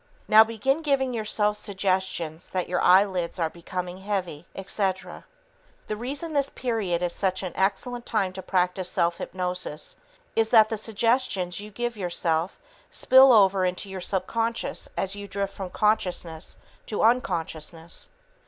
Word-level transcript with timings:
Now 0.27 0.43
begin 0.43 0.81
giving 0.81 1.13
yourself 1.13 1.57
suggestions 1.57 2.49
that 2.49 2.67
your 2.67 2.81
eyelids 2.81 3.37
are 3.37 3.51
becoming 3.51 3.99
heavy, 3.99 4.47
etc. 4.55 5.25
The 5.85 5.95
reason 5.95 6.33
this 6.33 6.49
period 6.49 7.03
is 7.03 7.13
such 7.13 7.43
an 7.43 7.53
excellent 7.55 8.03
time 8.07 8.33
to 8.33 8.41
practice 8.41 8.89
self 8.89 9.19
hypnosis 9.19 9.95
is 10.35 10.49
that 10.49 10.69
the 10.69 10.77
suggestions 10.77 11.59
you 11.59 11.69
give 11.69 11.95
yourself 11.97 12.57
spill 12.89 13.31
over 13.31 13.63
into 13.63 13.91
your 13.91 14.01
subconscious 14.01 14.89
as 14.97 15.15
you 15.15 15.27
drift 15.27 15.53
from 15.53 15.69
consciousness 15.69 16.57
to 16.87 17.03
unconsciousness. 17.03 18.09